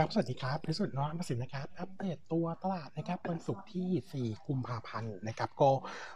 [0.00, 5.70] ครับสวัสดีครับพิสุทธิ์น้องประสิทธิ์นะครับ อัปเดตตัวตลาดนะครับวันศุกร์ที่ 4 กุมภาพันธ์นะครับ ก็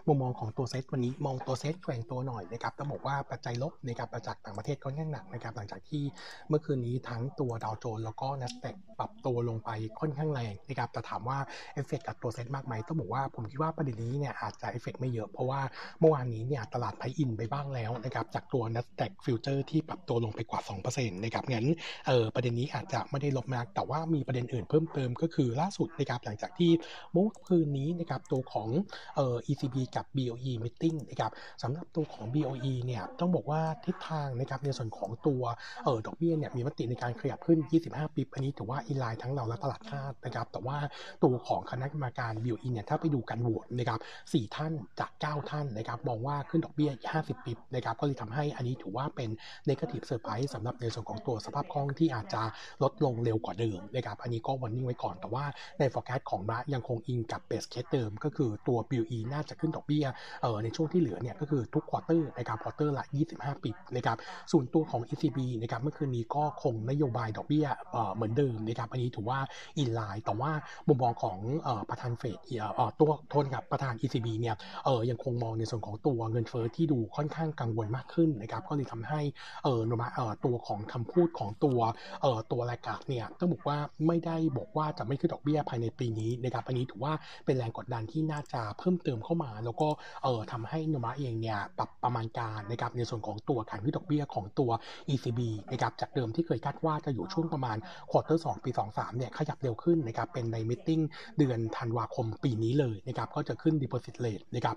[0.06, 6.02] มุมมองของตัวเซตวันนี้มองตัวเซตแกว่งตัวหน่อยนะครับต้องบอกว่าปัจจัยลบนะครับมาจากต่างประเทศก็ค่อนข้างหนักนะครับ หลังจากที่
[6.48, 9.70] เมื่อคืนนี้ทั้งตัวดาวโจนส์แล้วก็ n a s d a q ปรับตัวลงไป
[10.00, 11.38] ค่อนข้างแรงนะครับ แต่ถามว่า
[11.74, 15.60] เอฟเฟกกับตัวเซตมากไหมต้องบอกว่าผมคิดว่าประเด็นนี้เนี่ยอาจจะเอฟเฟกไม่เยอะเพราะว่า
[16.00, 21.66] เมื่อวานนี้เนี่ยตลาด price in ไปบ้างแล้วนะครับ จากตัว n a s d a q Future ที่ปรับตัวลงไปกว่า2%นะครับงั้น
[22.06, 26.70] เออประเด็นนี้อาจจะไม่ได้ลบมากแต่ว่ามีประเด็นอื่นเพิ่มเติมก็คือล่าสุดนะครับหลังจากที่
[27.12, 28.68] เมื่อคืนนี้นะครับตัวของ
[29.16, 31.32] เอ่อ ECB กับ BOE meeting นะครับ
[31.62, 35.42] สำหรับตัวของ BOE เนี่ยต้องบอกว่าทิศทางนะครับในส่วนของตัว
[35.84, 37.58] เอ่อดอกเบี้ยเนี่ยมีมติในการขยับขึ้น
[37.88, 40.78] 25ปีอันนี้ถือว่าอินไลน์ทั้งเราและตลาดคาดนะครับแต่ว่า
[41.22, 44.00] ตัวของคณะกรรมการ BOE เนี่ยถ้าไปดูการโหวตนะครับ
[44.32, 49.30] 4ท่านจาก 9 ท่านนะครับมองว่าขึ้นดอกเบี้ย 50 bp นะครับก็เลยทำให้อันนี้ถือว่าเป็น
[49.68, 52.42] negative surprise สำหรับในส่วนของตัวสภาพคล่องที่อาจจะ
[52.82, 55.44] ลดลงเร็วกว่าเดิมนะครับอันนี้ก็ warning ไว้ก่อนแต่ว่า
[55.78, 60.06] ใน forecast ของเรายังคงอิงกับ base case เดิม ก็คือตัว BOE น่าจะขึ้นดอกเบี้ย
[60.42, 64.16] เอ่อในช่วงที่เหลือเนี่ยก็คือทุก quarter นะครับ quarter ละ 25 bp นะครับ
[64.52, 69.38] ส่วนตัวของ ECB นะครับเมื่อคืนนี้ก็คงนโยบายดอกเบี้ยเอ่อเหมือนเดิมนะครับอันนี้ถือว่า
[69.78, 70.50] in line แต่ว่า
[70.88, 72.38] มุมมองของเอ่อประธานเฟด
[72.74, 79.20] เอ่อตัวโทษครับประธาน ECB เนี่ยเอ่อยังคงมองในส่วนของตัวเงินเฟ้อที่ดูค่อนข้างกังวลมากขึ้นนะครับก็เลยทำให้
[79.64, 81.78] เอ่อโนมาเออตัวของคำพูดของตัว
[82.22, 87.12] เอ่อตัวรายการเนี่ยต้องบอกว่าไม่ได้บอกว่าจะไม่ขึ้นดอกเบี้ยภายในปีนี้นะครับอันนี้ถือว่า
[87.44, 89.88] เป็นแรงกดดันที่น่าจะเพิ่มเติมเข้ามา แล้วก็
[90.22, 94.70] เอ่อทำให้นมาเองเนี่ยปรับประมาณการนะครับในส่วนของตัวการขึ้นดอกเบี้ยของตัว
[95.12, 95.40] ECB
[95.72, 97.76] นะครับจากเดิมที่เคยคาดว่าจะอยู่ช่วงประมาณ
[98.10, 101.00] quarter 2ปี 23เนี่ยขยับเร็วขึ้นนะครับเป็นใน meeting
[101.38, 104.76] เดือนธันวาคมปีนี้เลยนะครับก็จะขึ้น deposit rate นะครับ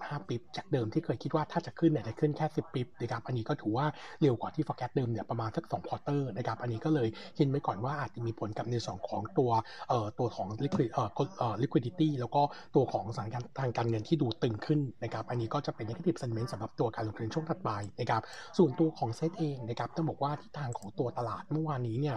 [0.00, 3.86] 25 bp จากเดิมที่เคยคิดว่าถ้าจะขึ้นเนี่ยจะขึ้นแค่ 10 bp นะครับอันนี้ก็ถือว่า
[4.22, 9.50] เร็วกว่าที่ forecast เดิมเนี่ยประมาณสัก2 quarter นะครับอันนี้ก็เลยคิดไว้ก่อนว่าอาจจะมีผลกับในส่วนของตัว
[9.88, 12.42] เอ่อตัวของ liquid เอ่อเอ่อ liquidity แล้วก็
[12.74, 17.70] ตัวของสถานการณ์ทางการเงินที่ดูตึงขึ้นนะครับอันนี้ก็จะเป็น negative sentiment สำหรับตัวการลงทุนช่วงถัดไป
[18.00, 18.22] นะครับ
[18.58, 22.16] ส่วนตัวของเซตเองนะครับต้องบอกว่าทิศทางของตัวตลาดเมื่อวานนี้เนี่ย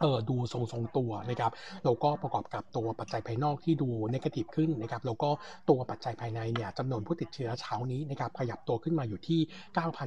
[0.00, 1.52] เออดูทรงๆตัวนะครับ
[1.84, 5.30] แล้วก็ประกอบกับตัวปัจจัยภายนอกที่ดู negative ขึ้นนะครับแล้วก็
[5.68, 9.40] ตัวปัจจัยภายในเนี่ยจำนวนผู้ติดเชื้อเช้านี้นะครับขยับตัวขึ้นมาอยู่ที่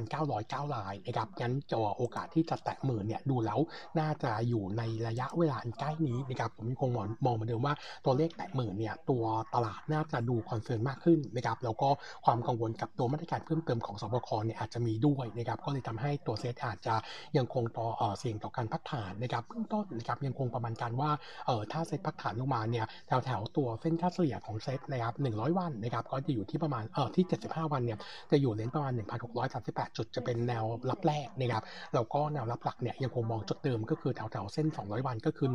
[0.04, 3.58] 9,909รายนะครับงั้นจะโอกาสที่จะแตะหมื่นเนี่ยดูแล้ว
[3.98, 11.88] น่าจะอยู่ในระยะเวลาอันใกล้นี้นะครับผมยังคงมองมองเหมือนเดิมว่าตัวเลขแตะหมื่นเนี่ยตัวตลาดน่าจะดู confirm มากขึ้นนะครับแล้วก็
[12.24, 16.94] ความกังวลกับตัวมาตรการเพิ่มเติมของสบคเนี่ยอาจจะมีด้วยนะครับก็เลยทำให้ตัวเซตอาจจะ
[17.36, 21.10] ยังคงต่อเสี่ยงต่อการพักฐานนะครับเบื้องต้นนะครับยังคงประมาณการว่า
[21.46, 27.98] เออถ้าเซตพักฐานลงมาเนี่ยแถวแถวตัวเส้นค่าเฉลี่ยของเซตนะครับ100 วันนะครับก็จะอยู่ที่ประมาณเออที่ 75 วันเนี่ย
[28.30, 28.92] จะอยู่ range ประมาณ
[29.44, 31.62] 1,638 จุดจะเป็นแนวรับแรกนะครับ
[31.94, 35.48] แล้วก็แนวรับหลักเนี่ยยังคงมองจุดเดิมก็คือแถวแถวเส้น 200 วันก็คือ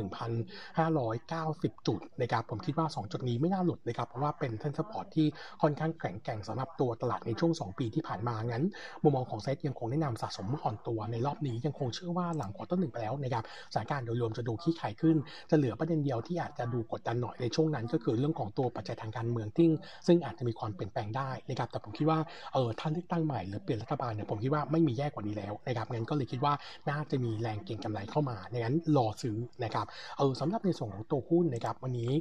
[0.70, 5.28] 1,590 จุดนะครับผมคิดว่า 2 จุดนี้ไม่น่าหลุดนะครับเพราะว่าเป็นเส้น support ที่
[5.62, 8.64] ค่อนข้างแข็งแกร่งสำหรับตัวตลาดในช่วง 2 ปีที่ผ่านมางั้น
[9.04, 15.18] มุมมองของเซตยังคงแนะนำสะสมอ่อนตัวในรอบนี้ยังคงเชื่อว่าหลังควอเตอร์หนึ่งไปแล้วนะครับสถานการณ์โดยรวมจะดูขี้ไขขึ้น
[15.50, 19.68] จะเหลือประเด็นเดียวที่อาจจะดูกดดันหน่อยในช่วงนั้น ก็คือเรื่องของตัวปัจจัยทางการเมืองที่
[20.08, 22.20] ซึ่งอาจจะมีความเปลี่ยนแปลงได้นะครับแต่ผมคิดว่า
[22.54, 26.54] เออท่านเลือกตั้งใหม่หรือเปลี่ยนรัฐบาลเนี่ยผมคิดว่าไม่มีแย่กว่านี้แล้วนะครับงั้นก็เลยคิดว่า
[26.90, 29.86] น่าจะมีแรงเก็งกำไรเข้ามางั้นรอซื้อนะครับ
[30.18, 32.12] เออสำหรับในส่วนของตัวหุ้นนะครับวันนี้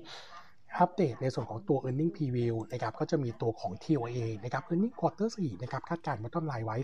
[0.76, 4.78] อัปเดตในส่วนของตัว e a r n i n g Preview นะครับก็จะมีตัวของ TOA นะครับ e a r
[4.82, 6.76] n i n g Quarter 4นะครับคาดการณ์ bottom line ไว้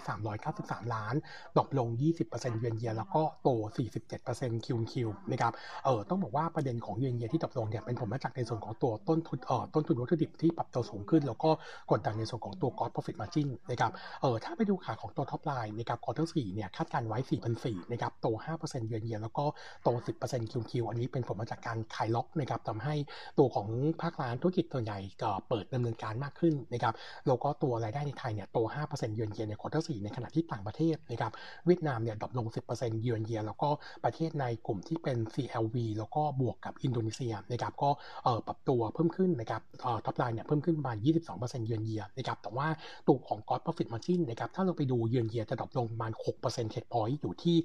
[0.43, 1.15] 393 ล้าน
[1.57, 1.89] drop ลง
[2.25, 3.49] 20% year on year แล้วก็โต
[4.07, 4.95] 47% Q Q
[5.31, 5.53] นะครับ
[5.85, 11.51] เออต้องบอกว่าประเด็นของ year on year ที่ drop ลงเนี่ยเป็นผลมาจากในส่วนของตัวต้นทุนเอ่อต้นทุนวัตถุดิบที่ปรับตัวสูงขึ้น แล้วก็
[11.91, 13.91] กดดันในส่วนของตัว Gross Profit Margin นะครับ
[14.23, 17.19] เออถ้าไปดูขาของตัว Top Line นะครับ Quarter 4เนี่ยคาดการณ์ไว้
[17.57, 18.27] 4,400นะครับโต
[18.61, 19.45] 5%เยือนเยียแล้วก็
[19.83, 19.89] โต
[20.23, 22.95] 10% Q Q อันนี้เป็นผลมาจากการคลายล็อกนะครับทำให้
[23.39, 23.69] ตัวของ
[24.03, 26.95] ภาคร้านธุรกิจส่วนใหญ่ก็เปิดดำเนินการมากขึ้นนะครับ
[27.27, 28.59] แล้วก็ตัวรายได้ในไทยเนี่ยโต
[28.91, 31.33] 5% year on year ใน quarter 4ในขณะที่ต่างประเทศนะครับ
[31.67, 33.69] เวียดนามเนี่ย drop ลง 10% year on year แล้วก็
[34.05, 37.91] ประเทศในกลุ่มที่เป็น CLV แล้วก็บวกกับอินโดนีเซียนะครับก็
[38.25, 40.97] เอ่อปรับตัวเพิ่มขึ้นนะครับเอ่อ top line เนี่ยเพิ่มขึ้นประมาณ
[41.33, 42.69] 22%เยือนเยียนะครับแต่ว่า
[43.09, 46.13] ตัวของ g r o s Profit Margin นะครับถ้าเราไปดู year on year จะ drop ลงประมาณ
[46.45, 47.57] 6% Head Point อยู่ที่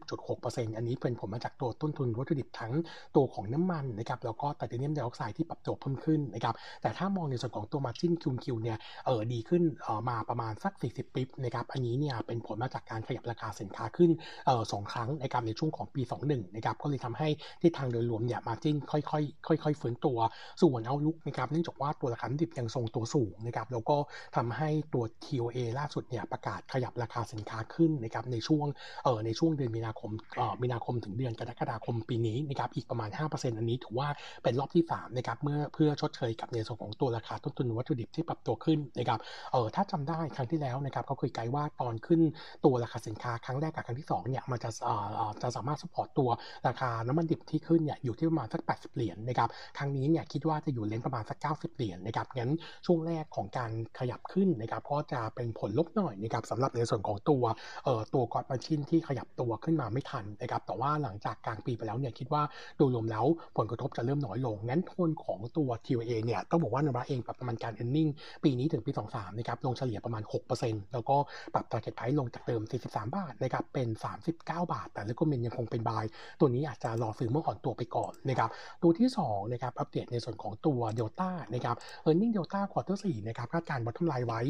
[0.00, 2.72] 30.6%อันนี้เป็นผลมาจากตัวต้นทุนวัตถุดิบทั้ง
[3.16, 14.10] ตัวของน้ำมันนะครับแล้วก็ไทเทเนียมไดออกไซที่ปรับตัวเพิ่มขึ้นนะครับ แต่ถ้ามองในส่วนของตัว margin QQ เนี่ย เออดีขึ้นเออมาประมาณสัก 40ปิบนะครับ อันนี้เนี่ยเป็นผลมาจากการขยับราคาสินค้าขึ้น
[14.46, 17.28] เออสองครั้งนะครับในช่วงของปี 21นะครับ ก็เลยทำให้
[17.60, 20.18] ที่ทางโดยรวมเนี่ย margin ค่อยๆ ค่อยๆ ฟื้นตัว
[20.62, 23.96] ส่วนเอาลุกนะครับ เนื่องจากว่าตัวราคาดิบยังทรงตัวสูงนะครับ แล้วก็
[24.36, 28.66] ทำให้ตัว TOA ล่าสุดเนี่ยประกาศขยับราคาสินค้าขึ้นนะครับในช่วง
[29.04, 34.08] เออในช่วงเดือนมีนาคมเออมีนาคมถึงเดือนกรกฎาคมปีนี้นะครับอีกประมาณ 5%อันนี้ถือว่า
[34.42, 39.20] เป็นรอบที่3นะครับเมื่อเพื่อชดเชยกับในส่วนของตัวราคาต้นทุนวัตถุดิบที่ปรับตัวขึ้นนะครับ
[39.52, 42.20] เออถ้าจำได้ครั้งที่แล้วนะครับเขาเคยไกด์ว่าตอนขึ้น
[42.64, 44.94] ตัวราคาสินค้าครั้งแรกกับครั้งที่2เนี่ยมันจะเอ่
[45.28, 46.28] อจะสามารถสปอร์ตตัว
[46.68, 52.52] ราคาน้ำมันดิบที่ขึ้นเนี่ยอยู่ที่ประมาณสัก 80 เหรียญนะครับครั้งนี้เนี่ยคิดว่าจะอยู่เลนประมาณสัก 90 เหรียญนะครับงั้น
[52.86, 57.42] ช่วงแรกของการขยับขึ้นนะครับก็จะเป็นผลลบหน่อยนะครับสำหรับในส่วนของตัว
[57.84, 62.42] เอ่อตัวกอดมาชินที่ขยับตัวขึ้นมาไม่ทันนะครับแต่ว่าหลังจากกลางปีไปแล้วเนี่ยคิดว่า
[62.76, 63.26] โดยรวมแล้ว
[63.56, 68.10] ผลกระทบจะเริ่มน้อยลงงั้นโทนของตัว TOA เนี่ยต้องบอกว่านราเองปรับประมาณการ earning
[68.44, 70.22] ปีนี้ถึงปี 23นะครับลงเฉลี่ยประมาณ
[70.58, 71.16] 6%แล้วก็
[71.54, 73.88] ปรับ target price ลงจากเดิม 43 บาทนะครับเป็น
[74.28, 76.04] 39 บาท แต่ recommend ยังคงเป็น buy
[76.40, 78.50] ตัวนี้อาจจะรอซื้อเมื่ออ่อนตัวไปก่อนนะครับ
[78.82, 81.76] ตัวที่2นะครับอัปเดตในส่วนของตัว Delta นะครับ
[82.06, 84.42] earning Delta quarter 4นะครับคาดการณ์ bottom line ไว้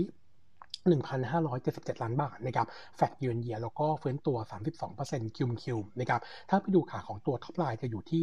[0.88, 2.66] 1,577 ล้านบาทนะครับ
[2.96, 4.36] แฟกเยือนเยียแล้วก็เฟื้นตัว
[4.86, 8.22] 32%คิวคิวนะครับ ถ้าไปดูขาของตัว top line จะอยู่ที่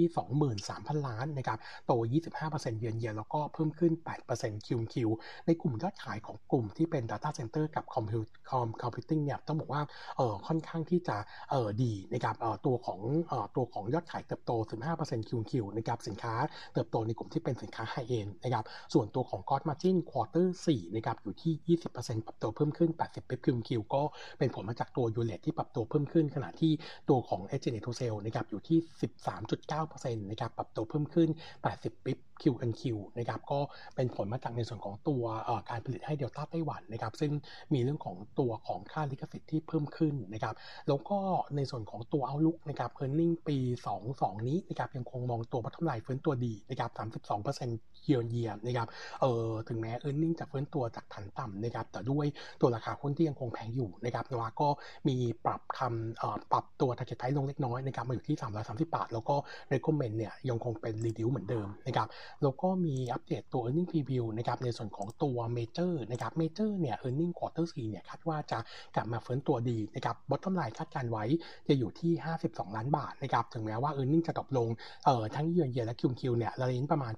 [0.55, 1.57] 23,000 ล้านนะครับ
[1.87, 1.91] โต
[2.35, 3.93] 25%เยือนเยียแล้วก็เพิ่มขึ้น
[4.29, 5.09] 8%คิวคิว
[5.45, 7.85] ในกลุ่มยอดขายของกลุ่มที่เป็น Data Center กับ
[8.81, 9.81] Computing เนี่ยต้องบอกว่า
[10.17, 11.17] เออค่อนข้างที่จะ
[11.51, 14.51] เออดีนะครับเออตัวของเออตัวของยอดขายเติบโต
[14.91, 16.33] 15%คิวคิวนะครับสินค้า
[16.73, 24.01] เติบโตในกลุ่มที่เป็นสินค้า high-end นะครับส่วนตัวของ Gross Margin Quarter 4นะครับอยู่ที่ 20%ปรับตัวัวเพิ่มขึ้น 80 bip Q on Q ก็
[24.39, 26.71] เป็นผลมาจากตัว U-rate ที่ปรับตัวเพิ่มขึ้น ขณะที่
[27.09, 28.79] ตัวของ e อเจเนทูเซลนะครับอยู่ที่
[29.55, 31.29] 13.9%นะครับปรับตัวเพิ่มขึ้น
[31.67, 32.83] 80 bip Q on Q
[33.17, 33.59] นะครับก็
[33.95, 35.23] เป็นผลมาจากในส่วนของตัว
[35.69, 37.31] การผลิตให้เดลต้าไต้หวันนะครับซึ่ง
[37.73, 40.55] มีเรื่องของตัวของค่าลิขสิทธิ์ที่เพิ่มขึ้นนะครับ
[40.87, 41.17] แล้วก็
[41.55, 43.57] ในส่วนของตัวเอาลุกนะครับเอร์เน็งปี
[44.01, 46.89] 22 นี้นะครับยังคงมองตัวพัฒนาฟื้นตัวดีนะครับ
[47.37, 48.87] 32%เยียร์เยียนะครับ
[49.21, 52.25] เอ่อถึงแม้เอร์เน็งจะฟื้นตัวจากฐานต่ำนะครับแต่ด้วย
[52.61, 54.67] ตัวราคาหุ้นที่ยังคงแพงอยู่นะครับนวาก็
[55.07, 59.35] มีปรับคำปรับตัว target price ลงเล็กน้อยนะครับมาอยู่ที่ 330 บาท แล้วก็
[59.73, 62.07] recommend เนี่ยยังคงเป็น reduce เหมือนเดิมนะครับ
[62.43, 68.59] แล้วก็มีอัปเดตตัว earning preview นะครับในส่วนของตัว major นะครับ major เนี่ย earning quarter 4เนี่ยคาดว่าจะ
[68.95, 71.25] กลับมาฟื้นตัวดีนะครับ bottom line คาดการณ์ไว้
[71.67, 72.11] จะอยู่ที่
[72.45, 74.69] 52 ล้านบาทนะครับถึงแม้ว่า earning จะ drop ลง
[75.05, 77.13] เอ่อทั้งเยือนเยียและคิวคิวเนี่ยระดับประมาณ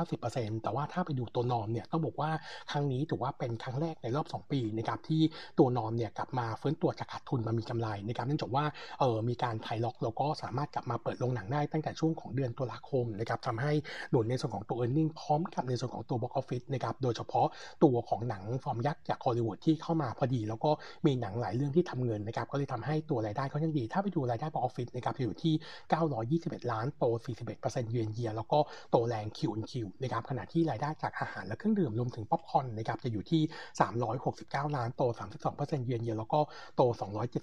[0.00, 2.30] 80-90%แต่ว่าถ้าไปดูตัว norm เนี่ยต้องบอกว่า
[2.70, 5.22] ครั้งนี้ถือว่าเป็นครั้งแรกในรอบ 2ปีนะครับที่
[5.58, 8.64] ตัว norm เนี่ยกลับมาฟื้นตัวจากขาดทุนมามีกำไรนะครับเนื่องจากว่า
[9.00, 13.72] เออมีการคลายล็อกแล้วก็สามารถกลับมาเปิดโรงหนังได้ตั้งแต่ช่วงของเดือนตุลาคมนะครับทำให้
[14.10, 17.46] หนุนในส่วนของตัว e a r n i n g พร้อมกับในส่วนของตัว box office นะครับโดยเฉพาะ
[17.84, 20.70] ตัวของหนังฟอร์มยักษ์จากฮอลลีวูดที่เข้ามาพอดี แล้วก็
[21.06, 25.54] มีหนังหลายเรื่องที่ทำเงินนะครับก็เลยทำให้ตัวรายได้ค่อนข้างดี ถ้าไปดูรายได้ box office นะครับอยู่ที่
[26.10, 27.04] 921 ล้านโต
[27.48, 28.58] 41%เยือนเยียแล้วก็
[28.90, 33.42] โตแรงคิวคิวนะครับขณะที่รายได้จากอาหารและเครื่องดื่มรวมถึงป๊อปคอร์นนะครับจะอยู่ที่
[34.48, 35.02] 69 ล้านโต
[35.48, 36.40] 32%เยือนเยียแล้วก็
[36.76, 36.82] โต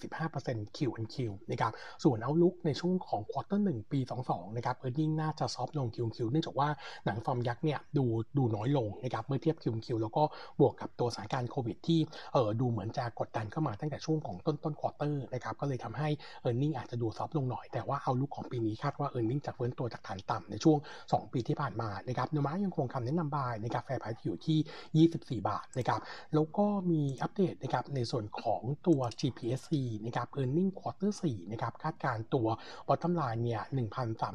[0.08, 1.16] 275% Q on Q
[1.52, 1.72] นะครับ
[2.04, 6.70] ส่วน outlook ในช่วงของ quarter หนึ่งปี 22 นะครับเออร์เน็งน่าจะซอฟลง Q and Q เนื่องจากว่า
[7.06, 8.06] หนังฟอร์มยักษ์เนี่ยดู
[8.38, 10.24] ดูน้อยลงนะครับเมื่อเทียบ Q and Q แล้วก็
[10.60, 12.00] บวกกับตัวสถานการณ์โควิดที่
[12.34, 16.10] เออดูเหมือนจะกดดันเข้ามาตั้งแต่ช่วงของต้นต้น quarter นะครับก็เลยทำให้
[16.42, 24.26] earning อาจจะดู soft ลงหน่อย แต่ว่า outlook ของปีนี้คาดว่า earning จะฟื้นตัวจากฐานต่ำในช่วง 2 ปีที่ผ่านมานะครับโนมูระยังคงคำแนะนำ buy นะครับ fair price
[24.26, 26.00] อยู่ที่ 24 บาทนะครับ
[26.34, 29.74] แล้วก็มีอัปเดตนะครับในส่วนของตัว GPSC
[30.06, 32.48] นะครับ earning quarter 4นะครับคาดการณ์ตัว
[32.88, 33.62] bottom line เนี่ย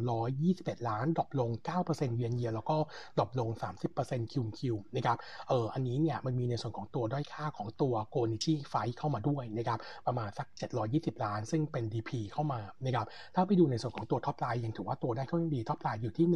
[0.09, 1.51] 1,321 ล้าน drop ลง
[1.85, 2.77] 9% year on year แล้วก็
[3.19, 3.49] drop ลง
[3.91, 5.17] 30% Q on Q นะครับ
[5.49, 10.47] เอออันนี้เนี่ยมันมีในส่วนของตัวด้อยค่าของตัวโกนิชิไฟเข้ามาด้วยนะครับประมาณสัก
[10.87, 16.27] 720 ล้าน ซึ่งเป็น DP เข้ามานะครับถ้าไปดูในส่วนของตัว top line ยังถือว่าตัวได้ค่อนข้างดี top line อยู่ที่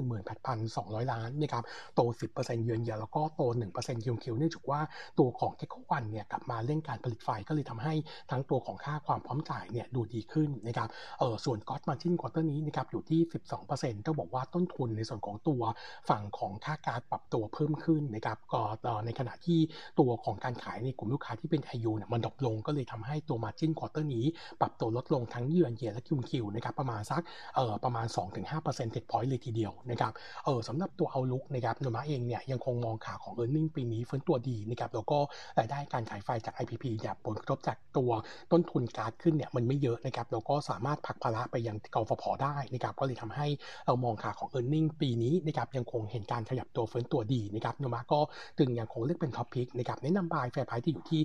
[0.51, 1.65] 18,200 ล้านนะครับ
[1.95, 2.01] โต
[2.35, 3.43] 10%เยือนเยียแล้วก็โต
[3.75, 4.81] 1%คิวคิวเนื่องจากว่า
[5.19, 7.95] ตัวของ Gheco-One เนี่ยกลับมาเร่งการผลิตไฟก็เลยทำให้
[8.31, 13.21] ทั้งตัวของค่าความพร้อมจ่ายเนี่ยดูดีขึ้นนะครับเออส่วน gross margin quarter นี้นะครับอยู่ที่
[13.65, 15.63] 12%ต้องบอกว่าต้นทุนในส่วนของตัว
[16.09, 19.59] ฝั่งของค่าก๊าซปรับตัวเพิ่มขึ้นนะครับก็ในขณะที่
[20.01, 24.25] ตัวของการขายในกลุ่มลูกค้าที่เป็น IU เนี่ยมัน drop ลงก็เลยทำให้ตัว margin quarter นี้
[24.61, 27.23] ปรับตัวลดลงทั้งเยือนเยียและคิวคิวนะครับประมาณสัก
[27.57, 28.07] เออประมาณ
[28.51, 30.13] 2-5 percentage point เลยทีเดียวนะครับ
[30.45, 35.19] เออสำหรับตัว outlook นะครับโนมูระเองเนี่ยยังคงมองขาของ earning ปีนี้ฟื้นตัวดีนะครับแล้วก็
[35.59, 38.11] รายได้การขายไฟจาก IPP เนี่ยผลกระทบจากตัว
[38.53, 43.47] ต้นทุนก๊าซขึ้นเนี่ยมันไม่เยอะนะครับแล้วก็สามารถผลักภาระไปยังกฟผได้นะครับก็เลยทำให้
[43.87, 48.21] เรามองขาของ e a r n i n g ปีนี้นะครับยังคงเห็นการขยับตัวฟื้นตัวดีนะครับโนมูระก็
[48.59, 51.21] จึงยังคงเลือกเป็น top pick นะครับแนะนำ buy fair price ที่อยู่ที่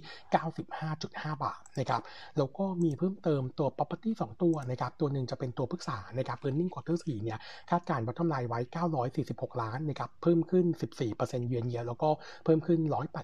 [0.70, 2.01] 95.5 บาทนะครับ
[2.38, 8.60] แล้วก็มีเพิ่มเติมตัว property 2 ตัวนะครับตัวหนึ่งจะเป็นตัวพฤกษานะครับ e a r n i n g quarter 4เนี่ยคาดการณ์ bottom line ไว้
[9.12, 10.66] 946 ล้านนะครับเพิ่มขึ้น
[11.08, 12.10] 14%เยือนเยียแล้วก็
[12.46, 12.80] เพิ่มขึ้น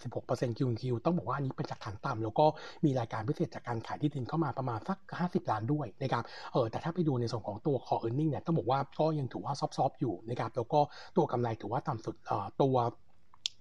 [0.08, 2.46] 186%คิวคิวต้องบอกว่านี้เป็นจากฐานต่ำแล้วก็
[2.86, 10.79] มีรายการพิเศษจากการขายที่ดินเข้ามาประมาณสัก 50 ล้านด้วยนะครับเออแต่ถ้าไปดูในส่วนของตัว core earning เนี่ยต้องบอกว่าก็ยังถือว่าซอฟๆอยู่นะครับแล้วก็
[11.17, 12.75] ตัวกำไรถือว่าต่ำสุดเอ่อตัว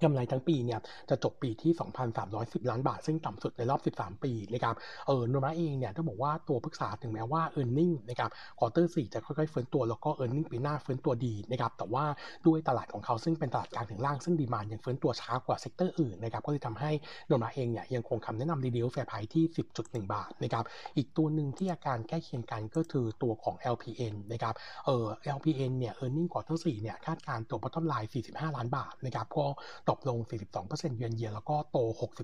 [0.03, 1.73] กำไรทั้งปีเนี่ยจะจบปีที่
[2.21, 4.75] 2,310 ล้านบาท ซึ่งต่ำสุดในรอบ 13 ปีนะครับ
[5.07, 10.47] เออโนมูระเองเนี่ยต้องบอกว่าตัวพฤกษาถึงแม้ว่า e a r n i n g นะครับควอเตอร์4จะค่อยๆเฟื้นตัวแล้วก็ e a r n i n g
[10.53, 12.05] ปีหน้าเฟื้นตัวดีนะครับแต่ว่า
[12.47, 16.91] ด้วยตลาดของเขาซึ่งเป็นตลาดกลางถึงล่างซึ่ง demand ยังฟื้นตัวช้ากว่า sector อื่นนะครับก็เลยทำให้
[17.27, 19.45] โนมูระเองเนี่ยยังคงคำแนะนำ reduce fair price ที่
[19.79, 20.65] 10.1 บาทนะครับ
[20.97, 24.55] อีกตัวหนึ่งที่อาการใกล้เคียงกันก็คือตัวของ LPN นะครับ
[24.87, 29.47] เออ LPN เนี่ย earning quarter 4เนี่ยคาดการณ์ตัว bottom line 45 ล้านบาทนะครับก็
[29.91, 30.19] ตกลง
[30.59, 31.79] 42%เยือนเยียแล้วก็โต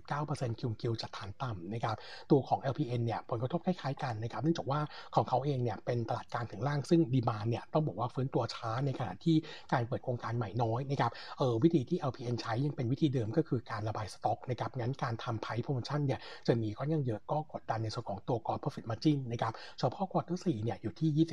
[0.09, 1.97] 69%คิวคิวจากฐานต่ำนะครับ
[2.31, 4.81] ตัวของ LPN เนี่ยผลกระทบคล้ายๆกันนะครับเนื่องจากว่า
[5.15, 9.37] ของเขาเองเนี่ยเป็นตลาดกลางถึงล่างซึ่ง demand เนี่ยต้องบอกว่าฟื้นตัวช้าในขณะที่
[9.73, 21.27] การเปิดโครงการใหม่น้อยนะครับเออวิธีที่ LPN ใช้ยังเป็นวิธีเดิมก็คือการระบายสต็อกนะครับงั้นการทำ price promotion เนี่ยจะมีก็ยังเยอะก็กดดันในส่วนของตัวกอร์ profit margin นะครับเฉพาะ quarter 4เนี่ยอยู่ที่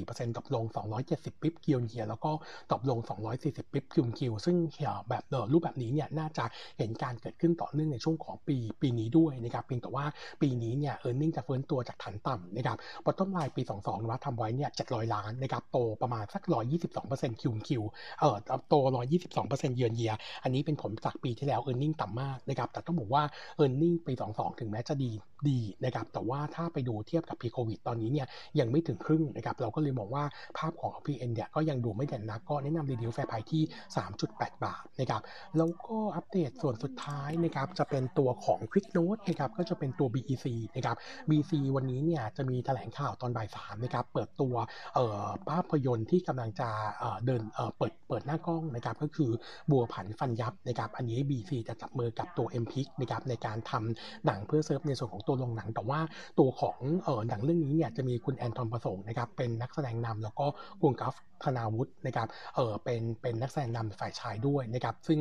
[0.00, 0.64] 25.4%ตกลง
[1.04, 2.30] 270 ปิ๊บเกียวเยียแล้วก็
[2.72, 2.98] ตกลง
[3.36, 4.56] 240 bips Q on Q ซึ่ง
[5.08, 5.22] แบบ
[5.52, 6.44] รูปแบบนี้เนี่ยน่าจะ
[6.78, 10.04] เห็นการเกิดขึ้นต่อเนื่องในช่วงของปีปีนี้ด้วยนะครับเพียงแต่ว่า
[10.42, 16.42] ปีนี้เนี่ย earning จะฟื้นตัวจากฐานต่ำนะครับ bottom line ปี 22 โนมูระทำไว้เนี่ย700 ล้านนะครับโตประมาณสัก
[16.92, 17.82] 122%คิวคิว
[18.20, 18.36] เออ
[18.68, 18.74] โต
[19.24, 20.12] 122%เยือนเยีย
[20.42, 23.22] อันนี้เป็นผลจากปีที่แล้ว earning ต่ำมากนะครับแต่ต้องบอกว่า
[23.56, 25.10] earning ปี 22 ถึงแม้จะดี
[25.48, 28.26] ดีนะครับแต่ว่าถ้าไปดูเทียบกับ pre โควิดตอนนี้เนี่ย
[28.58, 30.24] ยังไม่ถึงครึ่งนะครับเราก็เลยมองว่า
[30.58, 33.62] ภาพของ PN เนี่ยก็ยังดูไม่เด่นนักก็แนะนำ reduce fair price ที่
[34.12, 35.22] 3.8 บาทนะครับ
[35.56, 40.96] แล้วแล้วก็อัปเดตส่วนสุดท้ายนะครับจะเป็นตัวของ Quick Note นะครับก็จะเป็นตัว BEC นะครับ
[41.28, 44.54] BEC วันนี้เนี่ยจะมีแถลงข่าวตอนบ่ายสามนะครับเปิดตัว
[45.50, 46.68] ภาพยนตร์ที่กำลังจะ
[47.26, 47.42] เดิน
[47.78, 49.30] เปิดเปิดหน้ากล้องนะครับก็คือ
[49.70, 56.00] บัวผันฟันยับนะครับอันนี้ BEC จะจับมือกับตัว m p i c นะครับในการทำหนังเพื่อเซิร์ฟในส่วนของตัวโรงหนัง แต่ว่า
[56.38, 56.78] ตัวของ
[57.28, 60.46] หนังเรื่องนี้เนี่ยจะมีคุณแอนทอนประสงค์นะครับเป็นนักแสดงนำแล้วก็
[60.82, 61.14] คุณกลัฟ
[61.44, 65.18] คณาวุฒินะครับเออเป็นเป็นนักแสดงนำฝ่ายชายด้วยนะครับซึ่ง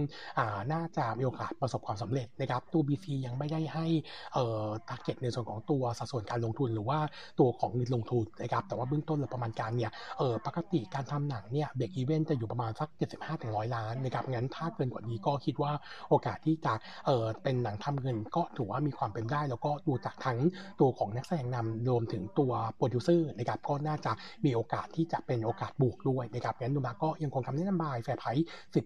[0.74, 3.86] น่าจะมีโอกาสประสบความสำเร็จนะครับตัว BC ยังไม่ได้ให้
[4.34, 7.00] เอ่อ target ในส่วนของตัวสัดส่วนการลงทุนหรือว่า
[7.40, 12.90] ตัวของเงินลงทุนนะครับแต่ว่าเบื้องต้นเราประมาณการเนี่ยเออปกติการทำหนังเนี่ย break even จะอยู่ประมาณสัก
[13.32, 15.72] 75-100 ล้านนะครับงั้นถ้าเกินกว่านี้ก็คิดว่า
[16.10, 16.74] โอกาสที่จะ
[17.06, 20.40] เออเป็นหนังทำเงินก็ถือว่ามีความเป็นได้ แล้วก็ดูจากทั้ง
[20.80, 24.12] ตัวของนักแสดงนำรวมถึงตัวโปรดิวเซอร์นะครับก็น่าจะ
[24.46, 28.46] มีโอกาสที่จะเป็นโอกาสบวกด้วยนะครับงั้นโนมูระก็ยังคงคำแนะนำ buy fair price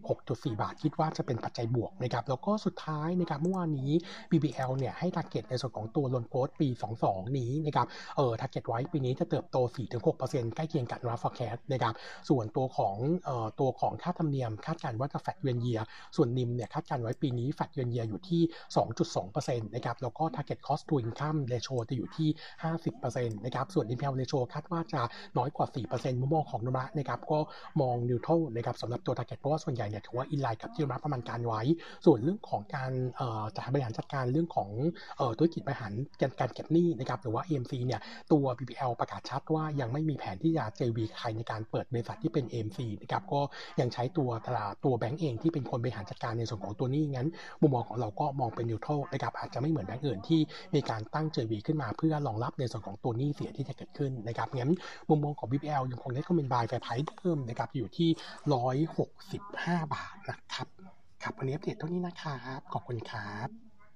[0.10, 3.92] 16.4 บาท คิดว่าจะเป็นปัจจัยบวกนะครับแล้วก็สุดท้ายนะครับเมื่อวานนี้
[4.32, 6.68] BBL เนี่ยให้ target ในส่วนของตัว loan growth ปี
[7.04, 9.58] 22 นี้นะครับเออ target ไว้ปีนี้จะเติบโต
[10.06, 11.94] 4-6%ใกล้เคียงกับเรา forecast นะครับ
[12.30, 15.80] ส่วนตัวของเอ่อตัวของค่าธรรมเนียมคาดการณ์ว่าจะ flat year on year
[16.16, 18.42] ส่วน NIM เนี่ยคาดการณ์ไว้ปีนี้ flat year on year อยู่ที่
[19.06, 22.30] 2.2%นะครับแล้วก็ target cost to income ratio จะอยู่ที่
[22.88, 25.02] 50%นะครับส่วน NPL ratio คาดว่าจะ
[25.38, 27.40] น้อยกว่า 4%มุมมองของโนมูระนะครับก็
[27.82, 31.62] มอง neutral นะครับสำหรับตัว target เพราะว่าส่วนใหญ่เนี่ยถือว่า in line กับที่โนมูระประมาณการไว้
[32.06, 32.92] ส่วนเรื่องของการ
[33.56, 34.70] จัดบริหารจัดการเรื่องของ
[35.38, 35.94] ธุรกิจบริหาร
[36.40, 43.42] การเก็บหนี้นะครับหรือว่า AMC เนี่ยตัว BBL ประกาศชัดว่ายังไม่มีแผนที่จะ JV ใครในการเปิดบริษัทที่เป็น AMC นะครับก็
[43.80, 47.28] ยังใช้ตัวตลาดตัวแบงก์เองที่เป็นคนบริหารจัดการในส่วนของตัวนี้งั้น
[47.62, 50.40] มุมมองของเราก็มองเป็น neutral นะครับอาจจะไม่เหมือนแบงก์อื่นที่
[50.76, 54.74] มีการตั้ง JV ขึ้นมาเพื่อรองรับในส่วนของตัวหนี้เสียที่จะเกิดขึ้นนะครับงั้น
[55.10, 58.10] มุมมองของ BPL ยังคงได้คอมเมนต์บายแฟร์ไพรส์เพิ่มนะครับอยู่ที่
[59.16, 60.68] 165 บาทนะครับ
[61.24, 63.67] ครับวันนี้อัปเดตเท่านี้นะครับ ขอบคุณครับ